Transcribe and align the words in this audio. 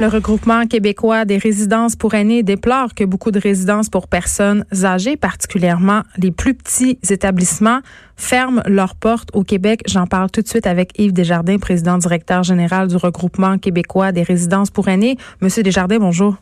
Le 0.00 0.06
regroupement 0.06 0.66
québécois 0.66 1.26
des 1.26 1.36
résidences 1.36 1.94
pour 1.94 2.14
aînés 2.14 2.42
déplore 2.42 2.94
que 2.94 3.04
beaucoup 3.04 3.30
de 3.30 3.38
résidences 3.38 3.90
pour 3.90 4.08
personnes 4.08 4.64
âgées, 4.82 5.18
particulièrement 5.18 6.04
les 6.16 6.30
plus 6.30 6.54
petits 6.54 6.98
établissements, 7.10 7.80
ferment 8.16 8.62
leurs 8.64 8.94
portes 8.94 9.28
au 9.34 9.44
Québec. 9.44 9.82
J'en 9.86 10.06
parle 10.06 10.30
tout 10.30 10.40
de 10.40 10.48
suite 10.48 10.66
avec 10.66 10.98
Yves 10.98 11.12
Desjardins, 11.12 11.58
président 11.58 11.98
directeur 11.98 12.42
général 12.44 12.88
du 12.88 12.96
regroupement 12.96 13.58
québécois 13.58 14.10
des 14.10 14.22
résidences 14.22 14.70
pour 14.70 14.88
aînés. 14.88 15.18
Monsieur 15.42 15.62
Desjardins, 15.62 15.98
bonjour. 15.98 16.36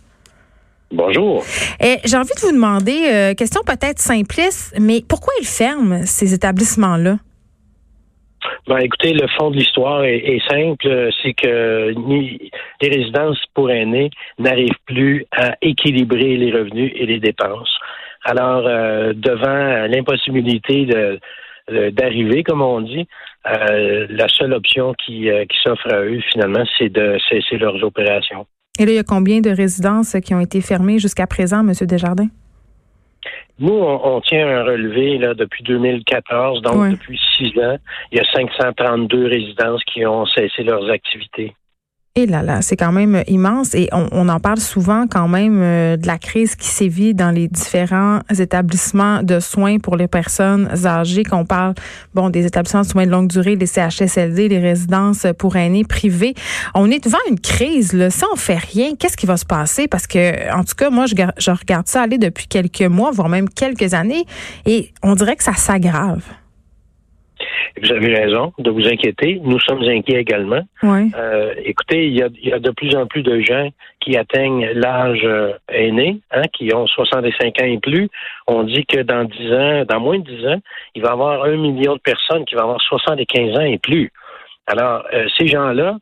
Bonjour. 0.93 1.45
Et 1.81 1.97
j'ai 2.05 2.17
envie 2.17 2.35
de 2.37 2.41
vous 2.41 2.53
demander, 2.53 3.07
euh, 3.07 3.35
question 3.35 3.63
peut-être 3.67 3.99
simpliste, 3.99 4.73
mais 4.79 5.05
pourquoi 5.07 5.33
ils 5.41 5.47
ferment 5.47 6.03
ces 6.07 6.33
établissements-là? 6.33 7.19
Ben, 8.67 8.79
écoutez, 8.79 9.13
le 9.13 9.27
fond 9.39 9.51
de 9.51 9.57
l'histoire 9.57 10.05
est, 10.05 10.41
simple, 10.49 11.11
c'est 11.23 11.35
que 11.35 11.95
les 11.95 12.89
résidences 12.89 13.43
pour 13.55 13.71
aînés 13.71 14.11
n'arrivent 14.39 14.71
plus 14.87 15.25
à 15.33 15.57
équilibrer 15.63 16.37
les 16.37 16.53
revenus 16.53 16.93
et 16.95 17.07
les 17.07 17.21
dépenses. 17.21 17.75
Alors, 18.25 18.67
euh, 18.67 19.13
devant 19.15 19.87
l'impossibilité 19.87 20.87
d'arriver, 21.93 22.43
comme 22.43 22.63
on 22.63 22.81
dit, 22.81 23.07
euh, 23.47 24.07
la 24.11 24.29
seule 24.29 24.53
option 24.53 24.95
qui, 24.95 25.31
euh, 25.31 25.45
qui 25.47 25.57
s'offre 25.63 25.93
à 25.93 26.01
eux, 26.03 26.21
finalement, 26.33 26.65
c'est 26.77 26.89
de 26.89 27.19
cesser 27.29 27.57
leurs 27.57 27.83
opérations. 27.83 28.47
Et 28.79 28.85
là, 28.85 28.93
il 28.93 28.97
y 28.97 28.99
a 28.99 29.05
combien 29.05 29.41
de 29.41 29.51
résidences 29.51 30.17
qui 30.25 30.35
ont 30.35 30.41
été 30.41 30.61
fermées 30.61 30.99
jusqu'à 30.99 31.27
présent, 31.27 31.61
M. 31.61 31.73
Desjardins? 31.87 32.29
Nous, 33.61 33.73
on, 33.73 34.21
tient 34.21 34.47
un 34.47 34.63
relevé 34.63 35.19
là, 35.19 35.35
depuis 35.35 35.65
2014, 35.65 36.63
donc 36.63 36.91
depuis 36.91 37.19
six 37.37 37.59
ans. 37.59 37.77
Il 38.13 38.19
y 38.19 38.21
a 38.21 38.25
532 38.33 39.27
résidences 39.27 39.83
qui 39.85 40.07
ont 40.07 40.27
cessé 40.27 40.63
leurs 40.63 40.89
activités. 40.91 41.55
Là, 42.27 42.63
c'est 42.63 42.77
quand 42.77 42.93
même 42.93 43.23
immense 43.27 43.75
et 43.75 43.89
on, 43.93 44.29
en 44.29 44.41
parle 44.41 44.59
souvent 44.59 45.07
quand 45.07 45.29
même 45.29 45.61
euh, 45.61 45.97
de 45.97 46.07
la 46.07 46.19
crise 46.19 46.57
qui 46.57 46.69
sévit 46.69 47.15
dans 47.15 47.31
les 47.31 47.49
différents 47.49 48.21
établissements 48.37 49.23
de 49.23 49.41
soins 49.41 49.79
pour 49.79 49.97
les 49.97 50.09
personnes 50.09 50.69
âgées. 50.85 51.23
Qu'on 51.23 51.45
parle 51.45 51.75
bon 52.15 52.31
des 52.31 52.47
établissements 52.47 52.83
de 52.83 52.87
soins 52.87 53.07
de 53.07 53.11
longue 53.11 53.29
durée, 53.29 53.57
les 53.57 53.67
CHSLD, 53.67 54.49
les 54.49 54.59
résidences 54.59 55.27
pour 55.39 55.57
aînés 55.57 55.85
privées. 55.85 56.35
On 56.75 56.91
est 56.91 57.03
devant 57.03 57.19
une 57.29 57.39
crise. 57.39 57.93
Là. 57.93 58.11
Si 58.11 58.23
on 58.33 58.37
fait 58.37 58.59
rien, 58.59 58.95
qu'est-ce 58.99 59.17
qui 59.17 59.27
va 59.27 59.37
se 59.37 59.47
passer? 59.47 59.89
Parce 59.89 60.07
que 60.07 60.53
en 60.53 60.65
tout 60.65 60.75
cas, 60.77 60.91
moi, 60.91 61.07
je 61.07 61.51
regarde 61.51 61.87
ça 61.87 62.03
aller 62.03 62.19
depuis 62.19 62.47
quelques 62.47 62.83
mois, 62.83 63.11
voire 63.11 63.29
même 63.29 63.49
quelques 63.49 63.95
années, 63.95 64.25
et 64.67 64.93
on 65.03 65.15
dirait 65.15 65.37
que 65.37 65.45
ça 65.45 65.55
s'aggrave. 65.55 66.23
Vous 67.81 67.93
avez 67.93 68.15
raison 68.15 68.53
de 68.59 68.71
vous 68.71 68.87
inquiéter. 68.87 69.41
Nous 69.43 69.61
sommes 69.61 69.83
inquiets 69.83 70.21
également. 70.21 70.63
Euh, 70.83 71.55
écoutez, 71.65 72.07
il 72.07 72.17
y, 72.17 72.53
a, 72.53 72.59
de 72.59 72.71
plus 72.71 72.95
en 72.97 73.07
plus 73.07 73.23
de 73.23 73.41
gens 73.41 73.71
qui 74.01 74.17
atteignent 74.17 74.71
l'âge 74.75 75.23
euh, 75.25 75.53
aîné, 75.69 76.21
hein, 76.33 76.43
qui 76.53 76.73
ont 76.75 76.87
65 76.87 77.61
ans 77.61 77.65
et 77.65 77.79
plus. 77.79 78.09
On 78.47 78.65
dit 78.65 78.85
que 78.87 79.01
dans 79.01 79.25
10 79.25 79.53
ans, 79.53 79.85
dans 79.89 80.01
moins 80.01 80.19
de 80.19 80.25
10 80.25 80.47
ans, 80.47 80.61
il 80.95 81.03
va 81.03 81.11
y 81.11 81.13
avoir 81.13 81.45
un 81.45 81.57
million 81.57 81.95
de 81.95 82.01
personnes 82.01 82.45
qui 82.45 82.55
vont 82.55 82.63
avoir 82.63 82.81
75 82.81 83.59
ans 83.59 83.63
et 83.63 83.79
plus. 83.79 84.11
Alors, 84.67 85.05
euh, 85.15 85.27
ces 85.39 85.47
gens-là, 85.47 85.97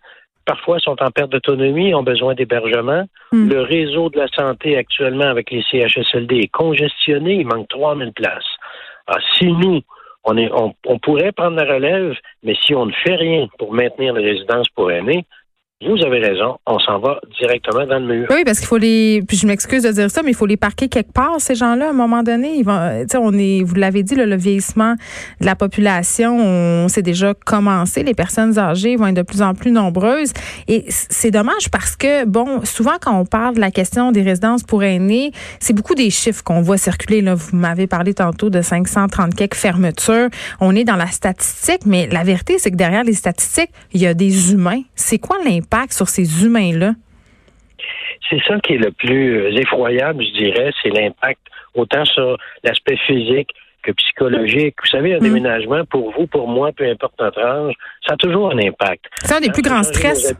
parfois 0.44 0.78
sont 0.78 0.96
en 1.02 1.10
perte 1.10 1.30
d'autonomie, 1.30 1.94
ont 1.94 2.02
besoin 2.02 2.34
d'hébergement. 2.34 3.04
Hmm. 3.32 3.48
Le 3.48 3.62
réseau 3.62 4.10
de 4.10 4.18
la 4.18 4.28
santé 4.28 4.76
actuellement 4.76 5.26
avec 5.26 5.50
les 5.50 5.62
CHSLD 5.70 6.36
est 6.38 6.52
congestionné, 6.52 7.34
il 7.34 7.46
manque 7.46 7.68
3000 7.68 8.12
places. 8.12 8.44
Alors, 9.06 9.22
si 9.34 9.46
nous, 9.46 9.82
on, 10.26 10.36
est, 10.36 10.50
on, 10.52 10.98
pourrait 10.98 11.32
prendre 11.32 11.56
la 11.56 11.72
relève, 11.72 12.14
mais 12.42 12.54
si 12.54 12.74
on 12.74 12.86
ne 12.86 12.92
fait 12.92 13.14
rien 13.14 13.46
pour 13.58 13.72
maintenir 13.72 14.12
les 14.12 14.32
résidences 14.32 14.68
pour 14.70 14.90
aînés, 14.90 15.24
vous 15.84 16.02
avez 16.06 16.20
raison, 16.20 16.56
on 16.66 16.78
s'en 16.78 16.98
va 17.00 17.20
directement 17.38 17.86
dans 17.86 17.98
le 17.98 18.06
mur. 18.06 18.26
Oui, 18.30 18.44
parce 18.46 18.60
qu'il 18.60 18.66
faut 18.66 18.78
les. 18.78 19.22
Puis 19.28 19.36
je 19.36 19.46
m'excuse 19.46 19.82
de 19.82 19.90
dire 19.90 20.10
ça, 20.10 20.22
mais 20.22 20.30
il 20.30 20.34
faut 20.34 20.46
les 20.46 20.56
parquer 20.56 20.88
quelque 20.88 21.12
part, 21.12 21.38
ces 21.38 21.54
gens-là, 21.54 21.88
à 21.88 21.90
un 21.90 21.92
moment 21.92 22.22
donné. 22.22 22.54
Ils 22.56 22.64
vont, 22.64 23.04
on 23.16 23.34
est, 23.34 23.62
vous 23.62 23.74
l'avez 23.74 24.02
dit, 24.02 24.14
le 24.14 24.36
vieillissement 24.36 24.94
de 25.38 25.44
la 25.44 25.54
population, 25.54 26.38
on 26.38 26.88
s'est 26.88 27.02
déjà 27.02 27.34
commencé. 27.34 28.02
Les 28.04 28.14
personnes 28.14 28.58
âgées 28.58 28.96
vont 28.96 29.08
être 29.08 29.16
de 29.16 29.22
plus 29.22 29.42
en 29.42 29.52
plus 29.52 29.70
nombreuses. 29.70 30.32
Et 30.66 30.86
c'est 30.88 31.30
dommage 31.30 31.70
parce 31.70 31.94
que, 31.94 32.24
bon, 32.24 32.64
souvent, 32.64 32.96
quand 32.98 33.20
on 33.20 33.26
parle 33.26 33.56
de 33.56 33.60
la 33.60 33.70
question 33.70 34.12
des 34.12 34.22
résidences 34.22 34.62
pour 34.62 34.82
aînés, 34.82 35.30
c'est 35.60 35.74
beaucoup 35.74 35.94
des 35.94 36.08
chiffres 36.08 36.42
qu'on 36.42 36.62
voit 36.62 36.78
circuler. 36.78 37.20
Là. 37.20 37.34
Vous 37.34 37.54
m'avez 37.54 37.86
parlé 37.86 38.14
tantôt 38.14 38.48
de 38.48 38.62
530 38.62 39.34
quelques 39.34 39.54
fermetures. 39.54 40.30
On 40.58 40.74
est 40.74 40.84
dans 40.84 40.96
la 40.96 41.08
statistique, 41.08 41.84
mais 41.84 42.08
la 42.10 42.24
vérité, 42.24 42.58
c'est 42.58 42.70
que 42.70 42.76
derrière 42.76 43.04
les 43.04 43.12
statistiques, 43.12 43.70
il 43.92 44.00
y 44.00 44.06
a 44.06 44.14
des 44.14 44.54
humains. 44.54 44.80
C'est 44.94 45.18
quoi 45.18 45.36
l'impact? 45.44 45.65
Sur 45.90 46.08
ces 46.08 46.44
humains-là? 46.44 46.94
C'est 48.28 48.42
ça 48.46 48.58
qui 48.60 48.74
est 48.74 48.78
le 48.78 48.90
plus 48.90 49.56
effroyable, 49.58 50.24
je 50.24 50.32
dirais, 50.32 50.70
c'est 50.82 50.90
l'impact 50.90 51.40
autant 51.74 52.04
sur 52.04 52.36
l'aspect 52.64 52.96
physique 53.06 53.50
que 53.82 53.92
psychologique. 53.92 54.74
Vous 54.80 54.88
savez, 54.88 55.14
un 55.14 55.18
mm. 55.18 55.22
déménagement, 55.22 55.84
pour 55.84 56.12
vous, 56.12 56.26
pour 56.26 56.48
moi, 56.48 56.72
peu 56.72 56.88
importe 56.88 57.14
notre 57.20 57.40
âge, 57.40 57.74
ça 58.06 58.14
a 58.14 58.16
toujours 58.16 58.50
un 58.50 58.58
impact. 58.58 59.04
C'est 59.22 59.34
un 59.34 59.40
des 59.40 59.50
plus 59.50 59.62
grands 59.62 59.82
stress. 59.82 60.34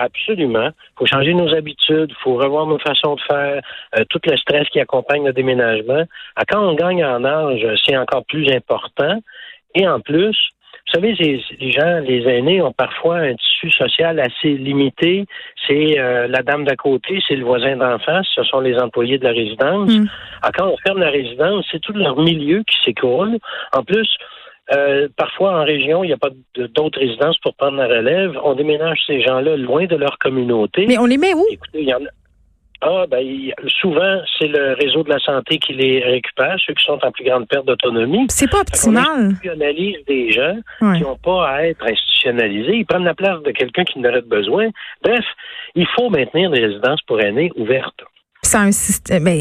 Absolument. 0.00 0.68
Il 0.68 0.92
faut 0.96 1.06
changer 1.06 1.34
nos 1.34 1.52
habitudes, 1.52 2.10
il 2.10 2.22
faut 2.22 2.36
revoir 2.36 2.66
nos 2.66 2.78
façons 2.78 3.16
de 3.16 3.20
faire, 3.22 3.60
euh, 3.98 4.04
tout 4.08 4.20
le 4.24 4.36
stress 4.36 4.68
qui 4.68 4.78
accompagne 4.78 5.26
le 5.26 5.32
déménagement. 5.32 6.04
Ah, 6.36 6.44
quand 6.48 6.60
on 6.64 6.74
gagne 6.74 7.04
en 7.04 7.24
âge, 7.24 7.66
c'est 7.84 7.96
encore 7.96 8.24
plus 8.24 8.48
important. 8.52 9.18
Et 9.74 9.88
en 9.88 9.98
plus, 9.98 10.36
vous 10.88 11.00
savez, 11.00 11.12
les 11.12 11.70
gens, 11.70 12.00
les 12.00 12.22
aînés 12.26 12.62
ont 12.62 12.72
parfois 12.72 13.16
un 13.18 13.34
tissu 13.34 13.70
social 13.70 14.18
assez 14.20 14.54
limité. 14.54 15.26
C'est 15.66 15.98
euh, 15.98 16.26
la 16.28 16.42
dame 16.42 16.64
d'à 16.64 16.76
côté, 16.76 17.20
c'est 17.28 17.36
le 17.36 17.44
voisin 17.44 17.76
d'en 17.76 17.98
face, 17.98 18.26
ce 18.34 18.42
sont 18.44 18.60
les 18.60 18.78
employés 18.78 19.18
de 19.18 19.24
la 19.24 19.32
résidence. 19.32 19.90
Mm. 19.90 20.06
Alors, 20.42 20.52
quand 20.56 20.68
on 20.68 20.76
ferme 20.78 21.00
la 21.00 21.10
résidence, 21.10 21.66
c'est 21.70 21.80
tout 21.80 21.92
leur 21.92 22.18
milieu 22.18 22.62
qui 22.62 22.76
s'écroule. 22.84 23.38
En 23.76 23.82
plus, 23.82 24.08
euh, 24.74 25.08
parfois, 25.16 25.60
en 25.60 25.64
région, 25.64 26.04
il 26.04 26.08
n'y 26.08 26.12
a 26.14 26.18
pas 26.18 26.30
d'autres 26.74 27.00
résidences 27.00 27.38
pour 27.38 27.54
prendre 27.54 27.76
la 27.76 27.86
relève. 27.86 28.38
On 28.42 28.54
déménage 28.54 28.98
ces 29.06 29.20
gens-là 29.20 29.56
loin 29.56 29.84
de 29.84 29.96
leur 29.96 30.18
communauté. 30.18 30.86
Mais 30.86 30.98
on 30.98 31.06
les 31.06 31.18
met 31.18 31.34
où? 31.34 31.44
Écoutez, 31.50 31.82
il 31.82 31.88
y 31.88 31.94
en 31.94 31.98
a... 31.98 32.08
Ah, 32.80 33.06
ben, 33.10 33.24
souvent, 33.80 34.20
c'est 34.38 34.46
le 34.46 34.74
réseau 34.74 35.02
de 35.02 35.08
la 35.08 35.18
santé 35.18 35.58
qui 35.58 35.72
les 35.72 36.00
récupère, 36.00 36.56
ceux 36.64 36.74
qui 36.74 36.84
sont 36.84 36.98
en 37.02 37.10
plus 37.10 37.24
grande 37.24 37.48
perte 37.48 37.66
d'autonomie. 37.66 38.26
C'est 38.28 38.48
pas 38.48 38.60
optimal. 38.60 39.04
On 39.08 39.24
institutionnalise 39.30 39.96
des 40.06 40.30
gens 40.30 40.56
qui 40.78 41.02
n'ont 41.02 41.16
pas 41.16 41.48
à 41.48 41.62
être 41.64 41.84
institutionnalisés. 41.84 42.76
Ils 42.76 42.86
prennent 42.86 43.04
la 43.04 43.14
place 43.14 43.42
de 43.42 43.50
quelqu'un 43.50 43.82
qui 43.84 43.98
n'aurait 43.98 44.22
pas 44.22 44.36
besoin. 44.36 44.68
Bref, 45.02 45.24
il 45.74 45.86
faut 45.96 46.08
maintenir 46.08 46.50
des 46.50 46.66
résidences 46.66 47.02
pour 47.02 47.20
aînés 47.20 47.50
ouvertes. 47.56 48.04
C'est 48.42 48.56
un 48.56 48.70
système. 48.70 49.24
Ben, 49.24 49.36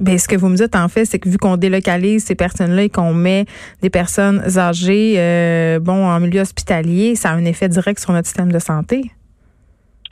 ben, 0.00 0.18
ce 0.18 0.26
que 0.26 0.36
vous 0.36 0.48
me 0.48 0.56
dites, 0.56 0.74
en 0.74 0.88
fait, 0.88 1.04
c'est 1.04 1.20
que 1.20 1.28
vu 1.28 1.38
qu'on 1.38 1.56
délocalise 1.56 2.24
ces 2.24 2.34
personnes-là 2.34 2.82
et 2.82 2.90
qu'on 2.90 3.14
met 3.14 3.44
des 3.80 3.90
personnes 3.90 4.42
âgées, 4.58 5.14
euh, 5.18 5.78
bon, 5.78 6.06
en 6.06 6.18
milieu 6.18 6.40
hospitalier, 6.40 7.14
ça 7.14 7.30
a 7.30 7.34
un 7.34 7.44
effet 7.44 7.68
direct 7.68 8.00
sur 8.00 8.12
notre 8.12 8.26
système 8.26 8.50
de 8.50 8.58
santé. 8.58 9.12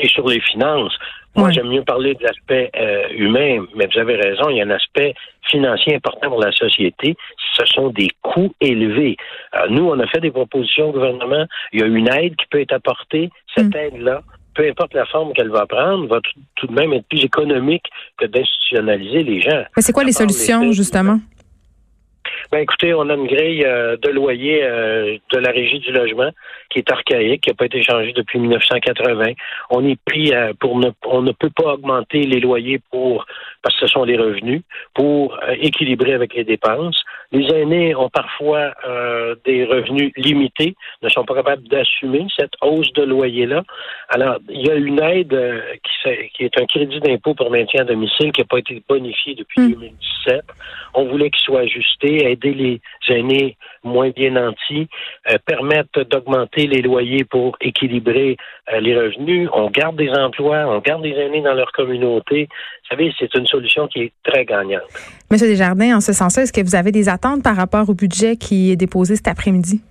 Et 0.01 0.09
sur 0.09 0.27
les 0.29 0.41
finances. 0.41 0.97
Moi, 1.37 1.51
j'aime 1.53 1.69
mieux 1.69 1.85
parler 1.85 2.15
de 2.15 2.25
l'aspect 2.25 2.71
euh, 2.77 3.05
humain, 3.13 3.65
mais 3.77 3.87
vous 3.87 3.99
avez 4.01 4.17
raison, 4.17 4.51
il 4.51 4.57
y 4.57 4.61
a 4.61 4.65
un 4.65 4.71
aspect 4.71 5.15
financier 5.49 5.95
important 5.95 6.29
pour 6.29 6.41
la 6.41 6.51
société. 6.51 7.17
Ce 7.57 7.65
sont 7.67 7.91
des 7.91 8.09
coûts 8.23 8.53
élevés. 8.61 9.17
nous, 9.69 9.85
on 9.85 9.99
a 10.01 10.07
fait 10.09 10.21
des 10.21 10.31
propositions 10.31 10.89
au 10.89 10.93
gouvernement. 10.93 11.47
Il 11.73 11.81
y 11.81 11.83
a 11.83 11.87
une 11.87 12.09
aide 12.09 12.35
qui 12.37 12.47
peut 12.51 12.61
être 12.61 12.73
apportée. 12.73 13.31
Cette 13.55 13.75
mm. 13.75 13.79
aide-là, 13.79 14.23
peu 14.55 14.69
importe 14.69 14.95
la 14.95 15.07
forme 15.07 15.33
qu'elle 15.33 15.51
va 15.51 15.67
prendre, 15.67 16.09
va 16.09 16.21
tout, 16.57 16.67
de 16.67 16.73
même 16.73 16.93
être 16.93 17.07
plus 17.09 17.25
économique 17.25 17.85
que 18.19 18.27
d'institutionnaliser 18.27 19.23
les 19.23 19.41
gens. 19.41 19.65
Mais 19.77 19.83
c'est 19.83 19.93
quoi 19.93 20.05
les 20.05 20.13
solutions, 20.13 20.73
justement? 20.73 21.21
Ben 22.53 22.63
écoutez, 22.63 22.93
on 22.95 23.09
a 23.09 23.15
une 23.15 23.29
grille 23.29 23.65
euh, 23.65 23.97
de 23.97 24.09
loyer 24.09 24.65
euh, 24.65 25.17
de 25.33 25.39
la 25.39 25.53
régie 25.53 25.79
du 25.79 25.93
logement 25.93 26.31
qui 26.69 26.81
est 26.81 26.91
archaïque, 26.91 27.43
qui 27.43 27.51
n'a 27.51 27.55
pas 27.55 27.67
été 27.67 27.81
changée 27.81 28.13
depuis 28.13 28.41
1980. 28.41 29.35
On 29.71 29.87
est 29.87 30.01
pris 30.05 30.35
euh, 30.35 30.53
pour 30.59 30.77
ne 30.77 30.91
on 31.05 31.23
ne 31.23 31.31
peut 31.31 31.51
pas 31.55 31.75
augmenter 31.75 32.25
les 32.25 32.41
loyers 32.41 32.81
pour 32.91 33.25
parce 33.63 33.79
que 33.79 33.87
ce 33.87 33.93
sont 33.93 34.03
les 34.03 34.17
revenus 34.17 34.63
pour 34.95 35.39
équilibrer 35.61 36.13
avec 36.13 36.35
les 36.35 36.43
dépenses. 36.43 37.01
Les 37.31 37.47
aînés 37.55 37.95
ont 37.95 38.09
parfois 38.09 38.73
des 39.45 39.65
revenus 39.65 40.13
limités, 40.17 40.75
ne 41.03 41.09
sont 41.09 41.25
pas 41.25 41.35
capables 41.35 41.69
d'assumer 41.69 42.27
cette 42.37 42.55
hausse 42.63 42.93
de 42.95 43.03
loyer 43.03 43.47
là. 43.47 43.63
Alors 44.09 44.39
il 44.49 44.67
y 44.67 44.71
a 44.71 44.75
une 44.75 45.01
aide 45.01 45.35
qui, 46.03 46.45
est 46.45 46.59
un 46.59 46.67
crédit 46.67 47.01
d'impôt 47.01 47.35
pour 47.35 47.51
maintien 47.51 47.83
à 47.83 47.85
domicile 47.85 48.33
qui 48.33 48.41
n'a 48.41 48.47
pas 48.47 48.59
été 48.59 48.83
bonifié 48.89 49.35
depuis 49.35 49.73
2017. 49.73 50.37
Hmm. 50.37 50.41
On 50.95 51.09
voulait 51.09 51.31
qu'il 51.31 51.43
soit 51.43 51.61
ajusté 51.61 52.31
aider 52.31 52.55
les 52.55 52.81
aînés 53.09 53.57
moins 53.83 54.11
bien 54.11 54.31
nantis, 54.31 54.89
euh, 55.31 55.39
permettre 55.47 56.03
d'augmenter 56.03 56.67
les 56.67 56.83
loyers 56.83 57.25
pour 57.25 57.57
équilibrer 57.61 58.37
euh, 58.73 58.81
les 58.81 58.97
revenus. 58.97 59.49
On 59.53 59.71
garde 59.71 59.97
des 59.97 60.11
emplois, 60.11 60.67
on 60.69 60.81
garde 60.81 61.03
des 61.03 61.15
aînés 61.15 61.43
dans 61.43 61.55
leur 61.55 61.73
communauté. 61.73 62.49
Vous 62.51 62.97
savez, 62.97 63.15
c'est 63.19 63.35
une 63.35 63.47
solution 63.47 63.89
qui 63.89 64.01
est 64.01 64.13
très 64.23 64.45
gagnante. 64.45 64.83
Monsieur 65.31 65.47
Desjardins, 65.47 65.97
en 65.97 66.01
ce 66.01 66.13
sens-là, 66.13 66.43
est-ce 66.43 66.53
que 66.53 66.61
vous 66.61 66.75
avez 66.75 66.93
des 66.93 67.09
attentes 67.09 67.43
par 67.43 67.57
rapport 67.57 67.89
au 67.89 67.95
budget 67.95 68.37
qui 68.37 68.71
est 68.71 68.77
déposé 68.77 69.17
cet 69.17 69.29
après-midi? 69.29 69.83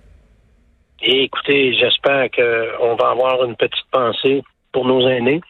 écoutez, 1.02 1.74
j'espère 1.74 2.30
qu'on 2.30 2.94
va 2.94 3.10
avoir 3.10 3.42
une 3.44 3.56
petite 3.56 3.86
pensée 3.90 4.42
pour 4.72 4.84
nos 4.84 5.08
aînés. 5.08 5.40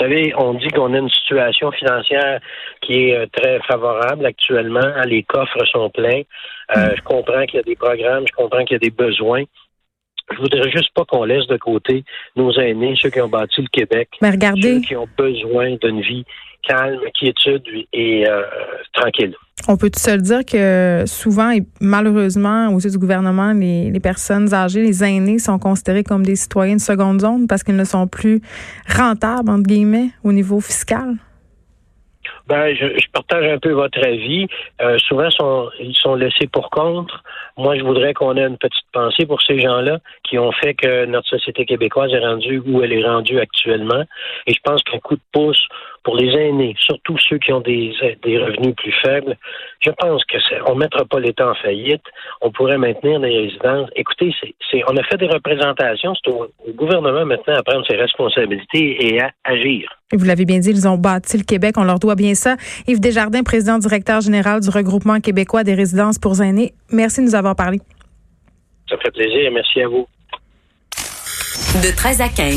Vous 0.00 0.06
savez, 0.06 0.32
on 0.38 0.54
dit 0.54 0.68
qu'on 0.68 0.94
a 0.94 0.98
une 0.98 1.10
situation 1.10 1.70
financière 1.72 2.40
qui 2.80 3.08
est 3.10 3.16
euh, 3.16 3.26
très 3.30 3.60
favorable 3.68 4.24
actuellement. 4.24 4.94
Les 5.04 5.22
coffres 5.24 5.62
sont 5.66 5.90
pleins. 5.90 6.22
Euh, 6.74 6.94
je 6.96 7.02
comprends 7.02 7.44
qu'il 7.44 7.56
y 7.56 7.58
a 7.58 7.62
des 7.64 7.76
programmes, 7.76 8.24
je 8.26 8.32
comprends 8.32 8.64
qu'il 8.64 8.76
y 8.76 8.76
a 8.76 8.78
des 8.78 8.90
besoins. 8.90 9.44
Je 10.32 10.38
voudrais 10.38 10.70
juste 10.70 10.94
pas 10.94 11.04
qu'on 11.04 11.24
laisse 11.24 11.46
de 11.48 11.58
côté 11.58 12.04
nos 12.34 12.50
aînés, 12.52 12.94
ceux 12.98 13.10
qui 13.10 13.20
ont 13.20 13.28
bâti 13.28 13.60
le 13.60 13.68
Québec, 13.68 14.08
Mais 14.22 14.30
regardez, 14.30 14.76
ceux 14.76 14.80
qui 14.80 14.96
ont 14.96 15.08
besoin 15.18 15.76
d'une 15.82 16.00
vie 16.00 16.24
calme, 16.66 17.00
quiétude 17.12 17.62
et 17.92 18.26
euh, 18.26 18.42
tranquille. 18.94 19.34
On 19.68 19.76
peut 19.76 19.90
se 19.94 20.10
le 20.10 20.22
dire 20.22 20.44
que 20.44 21.04
souvent 21.06 21.50
et 21.50 21.62
malheureusement 21.80 22.68
aux 22.68 22.80
yeux 22.80 22.90
du 22.90 22.98
gouvernement, 22.98 23.52
les, 23.52 24.00
personnes 24.00 24.52
âgées, 24.54 24.82
les 24.82 25.04
aînés 25.04 25.38
sont 25.38 25.58
considérés 25.58 26.02
comme 26.02 26.24
des 26.24 26.36
citoyens 26.36 26.76
de 26.76 26.80
seconde 26.80 27.20
zone 27.20 27.46
parce 27.46 27.62
qu'ils 27.62 27.76
ne 27.76 27.84
sont 27.84 28.06
plus 28.06 28.40
rentables 28.88 29.50
entre 29.50 29.64
guillemets 29.64 30.10
au 30.24 30.32
niveau 30.32 30.60
fiscal. 30.60 31.16
Ben, 32.50 32.74
je, 32.74 33.08
partage 33.12 33.44
un 33.44 33.58
peu 33.58 33.70
votre 33.70 34.04
avis. 34.04 34.48
Euh, 34.80 34.98
souvent, 34.98 35.28
ils 35.78 35.94
sont 35.94 36.14
laissés 36.16 36.48
pour 36.48 36.68
compte. 36.70 37.10
Moi, 37.56 37.78
je 37.78 37.84
voudrais 37.84 38.12
qu'on 38.12 38.36
ait 38.36 38.44
une 38.44 38.58
petite 38.58 38.86
pensée 38.92 39.24
pour 39.24 39.40
ces 39.42 39.60
gens-là 39.60 39.98
qui 40.24 40.36
ont 40.36 40.50
fait 40.50 40.74
que 40.74 41.04
notre 41.04 41.28
société 41.28 41.64
québécoise 41.64 42.12
est 42.12 42.18
rendue 42.18 42.60
où 42.66 42.82
elle 42.82 42.92
est 42.92 43.04
rendue 43.04 43.38
actuellement. 43.38 44.02
Et 44.48 44.52
je 44.52 44.58
pense 44.64 44.82
qu'un 44.82 44.98
coup 44.98 45.14
de 45.14 45.22
pouce 45.32 45.64
pour 46.02 46.16
les 46.16 46.30
aînés, 46.32 46.74
surtout 46.78 47.16
ceux 47.18 47.38
qui 47.38 47.52
ont 47.52 47.60
des, 47.60 47.92
des 48.24 48.38
revenus 48.38 48.74
plus 48.76 48.94
faibles, 49.02 49.36
je 49.80 49.90
pense 49.90 50.24
que 50.24 50.36
on 50.68 50.74
ne 50.74 50.80
mettra 50.80 51.04
pas 51.04 51.20
l'État 51.20 51.50
en 51.50 51.54
faillite. 51.54 52.02
On 52.40 52.50
pourrait 52.50 52.78
maintenir 52.78 53.20
des 53.20 53.36
résidences. 53.36 53.88
Écoutez, 53.96 54.34
c'est, 54.40 54.54
c'est, 54.70 54.82
on 54.88 54.96
a 54.96 55.02
fait 55.04 55.18
des 55.18 55.26
représentations. 55.26 56.14
C'est 56.14 56.30
au, 56.30 56.48
au, 56.66 56.72
gouvernement 56.72 57.24
maintenant 57.26 57.54
à 57.54 57.62
prendre 57.62 57.86
ses 57.86 57.96
responsabilités 57.96 59.06
et 59.06 59.20
à 59.20 59.30
agir. 59.44 59.90
Vous 60.12 60.24
l'avez 60.24 60.44
bien 60.44 60.58
dit, 60.58 60.70
ils 60.70 60.88
ont 60.88 60.96
bâti 60.96 61.36
le 61.36 61.44
Québec. 61.44 61.74
On 61.76 61.84
leur 61.84 61.98
doit 61.98 62.14
bien 62.16 62.34
ça. 62.34 62.56
Yves 62.88 63.00
Desjardins, 63.00 63.42
président 63.42 63.78
directeur 63.78 64.20
général 64.20 64.60
du 64.60 64.70
regroupement 64.70 65.20
québécois 65.20 65.64
des 65.64 65.74
résidences 65.74 66.18
pour 66.18 66.40
aînés. 66.40 66.72
Merci 66.90 67.20
de 67.20 67.26
nous 67.26 67.34
avoir 67.34 67.54
parlé. 67.54 67.78
Ça 68.88 68.96
fait 68.98 69.10
plaisir. 69.10 69.50
Merci 69.52 69.82
à 69.82 69.88
vous. 69.88 70.08
De 71.82 71.94
13 71.94 72.20
à 72.20 72.28
15. 72.28 72.56